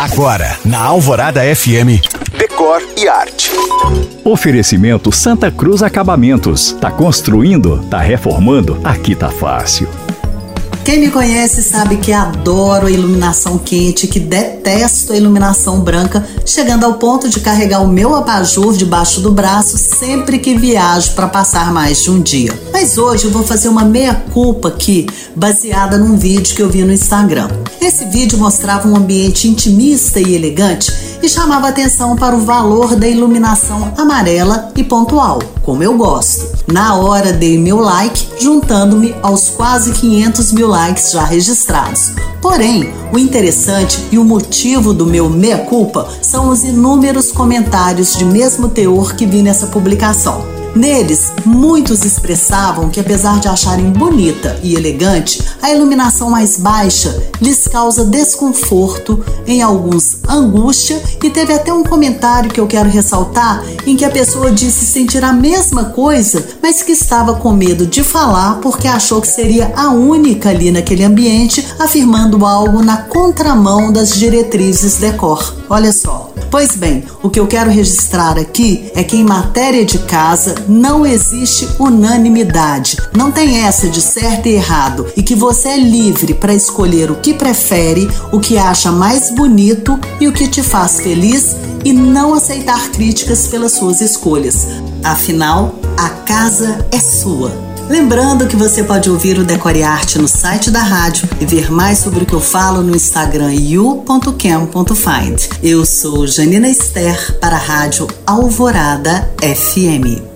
Agora, 0.00 0.58
na 0.64 0.80
Alvorada 0.80 1.42
FM, 1.54 2.00
Decor 2.38 2.82
e 2.96 3.06
Arte. 3.06 3.50
Oferecimento 4.24 5.12
Santa 5.12 5.50
Cruz 5.50 5.82
Acabamentos. 5.82 6.72
Tá 6.80 6.90
construindo? 6.90 7.84
Tá 7.90 7.98
reformando? 7.98 8.80
Aqui 8.82 9.14
tá 9.14 9.28
fácil. 9.28 9.90
Quem 10.86 11.00
me 11.00 11.10
conhece 11.10 11.62
sabe 11.62 11.98
que 11.98 12.14
adoro 12.14 12.86
a 12.86 12.90
iluminação 12.90 13.58
quente, 13.58 14.06
que 14.06 14.18
detesto 14.18 15.12
a 15.12 15.16
iluminação 15.18 15.80
branca, 15.80 16.26
chegando 16.46 16.84
ao 16.84 16.94
ponto 16.94 17.28
de 17.28 17.38
carregar 17.38 17.82
o 17.82 17.86
meu 17.86 18.14
abajur 18.14 18.74
debaixo 18.74 19.20
do 19.20 19.30
braço 19.30 19.76
sempre 19.76 20.38
que 20.38 20.56
viajo 20.56 21.12
para 21.12 21.28
passar 21.28 21.74
mais 21.74 22.02
de 22.02 22.10
um 22.10 22.22
dia. 22.22 22.58
Mas 22.72 22.96
hoje 22.96 23.26
eu 23.26 23.30
vou 23.30 23.44
fazer 23.44 23.68
uma 23.68 23.84
meia-culpa 23.84 24.68
aqui, 24.68 25.06
baseada 25.36 25.98
num 25.98 26.16
vídeo 26.16 26.56
que 26.56 26.62
eu 26.62 26.70
vi 26.70 26.82
no 26.84 26.92
Instagram. 26.92 27.50
Esse 27.80 28.04
vídeo 28.04 28.38
mostrava 28.38 28.86
um 28.86 28.94
ambiente 28.94 29.48
intimista 29.48 30.20
e 30.20 30.34
elegante 30.34 30.92
e 31.22 31.28
chamava 31.28 31.68
atenção 31.68 32.14
para 32.14 32.36
o 32.36 32.44
valor 32.44 32.94
da 32.94 33.08
iluminação 33.08 33.92
amarela 33.96 34.70
e 34.76 34.84
pontual, 34.84 35.38
como 35.62 35.82
eu 35.82 35.96
gosto. 35.96 36.46
Na 36.70 36.94
hora 36.96 37.32
dei 37.32 37.58
meu 37.58 37.78
like, 37.78 38.28
juntando-me 38.38 39.14
aos 39.22 39.48
quase 39.48 39.92
500 39.92 40.52
mil 40.52 40.68
likes 40.68 41.10
já 41.10 41.24
registrados. 41.24 42.12
Porém, 42.42 42.92
o 43.12 43.18
interessante 43.18 43.98
e 44.12 44.18
o 44.18 44.24
motivo 44.24 44.92
do 44.92 45.06
meu 45.06 45.30
meia-culpa 45.30 46.06
são 46.20 46.50
os 46.50 46.62
inúmeros 46.62 47.32
comentários 47.32 48.14
de 48.14 48.26
mesmo 48.26 48.68
teor 48.68 49.14
que 49.14 49.24
vi 49.24 49.42
nessa 49.42 49.66
publicação. 49.66 50.59
Neles, 50.74 51.32
muitos 51.44 52.04
expressavam 52.04 52.90
que, 52.90 53.00
apesar 53.00 53.40
de 53.40 53.48
acharem 53.48 53.90
bonita 53.90 54.58
e 54.62 54.74
elegante, 54.74 55.42
a 55.60 55.70
iluminação 55.70 56.30
mais 56.30 56.56
baixa 56.56 57.30
lhes 57.40 57.66
causa 57.66 58.04
desconforto, 58.04 59.24
em 59.46 59.62
alguns 59.62 60.18
angústia, 60.28 61.02
e 61.22 61.30
teve 61.30 61.52
até 61.52 61.72
um 61.72 61.82
comentário 61.82 62.50
que 62.50 62.60
eu 62.60 62.66
quero 62.66 62.88
ressaltar 62.88 63.64
em 63.86 63.96
que 63.96 64.04
a 64.04 64.10
pessoa 64.10 64.50
disse 64.50 64.86
sentir 64.86 65.24
a 65.24 65.32
mesma 65.32 65.86
coisa, 65.86 66.46
mas 66.62 66.82
que 66.82 66.92
estava 66.92 67.34
com 67.34 67.52
medo 67.52 67.86
de 67.86 68.02
falar 68.02 68.60
porque 68.60 68.86
achou 68.86 69.20
que 69.20 69.28
seria 69.28 69.72
a 69.76 69.90
única 69.90 70.50
ali 70.50 70.70
naquele 70.70 71.04
ambiente, 71.04 71.66
afirmando 71.78 72.44
algo 72.46 72.82
na 72.82 72.98
contramão 72.98 73.92
das 73.92 74.14
diretrizes 74.14 74.98
decor. 74.98 75.56
Olha 75.68 75.92
só. 75.92 76.29
Pois 76.50 76.74
bem, 76.74 77.04
o 77.22 77.30
que 77.30 77.38
eu 77.38 77.46
quero 77.46 77.70
registrar 77.70 78.36
aqui 78.36 78.90
é 78.94 79.04
que 79.04 79.16
em 79.16 79.22
matéria 79.22 79.84
de 79.84 80.00
casa 80.00 80.56
não 80.68 81.06
existe 81.06 81.68
unanimidade. 81.78 82.96
Não 83.16 83.30
tem 83.30 83.58
essa 83.64 83.88
de 83.88 84.00
certo 84.00 84.48
e 84.48 84.54
errado 84.54 85.06
e 85.16 85.22
que 85.22 85.36
você 85.36 85.68
é 85.68 85.76
livre 85.76 86.34
para 86.34 86.52
escolher 86.52 87.08
o 87.08 87.16
que 87.16 87.34
prefere, 87.34 88.10
o 88.32 88.40
que 88.40 88.58
acha 88.58 88.90
mais 88.90 89.30
bonito 89.30 89.98
e 90.20 90.26
o 90.26 90.32
que 90.32 90.48
te 90.48 90.60
faz 90.60 91.00
feliz 91.00 91.54
e 91.84 91.92
não 91.92 92.34
aceitar 92.34 92.90
críticas 92.90 93.46
pelas 93.46 93.72
suas 93.72 94.00
escolhas. 94.00 94.66
Afinal, 95.04 95.76
a 95.96 96.08
casa 96.08 96.84
é 96.90 96.98
sua. 96.98 97.69
Lembrando 97.90 98.46
que 98.46 98.54
você 98.54 98.84
pode 98.84 99.10
ouvir 99.10 99.36
o 99.36 99.44
Decore 99.44 99.82
Arte 99.82 100.16
no 100.16 100.28
site 100.28 100.70
da 100.70 100.78
rádio 100.78 101.28
e 101.40 101.44
ver 101.44 101.72
mais 101.72 101.98
sobre 101.98 102.22
o 102.22 102.26
que 102.26 102.32
eu 102.32 102.40
falo 102.40 102.84
no 102.84 102.94
Instagram 102.94 103.52
you.cam.find. 103.52 105.48
Eu 105.60 105.84
sou 105.84 106.24
Janina 106.24 106.68
Esther 106.68 107.40
para 107.40 107.56
a 107.56 107.58
Rádio 107.58 108.06
Alvorada 108.24 109.28
FM. 109.42 110.29